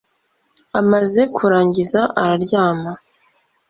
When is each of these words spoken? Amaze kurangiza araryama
Amaze 0.79 1.21
kurangiza 1.35 2.01
araryama 2.21 2.91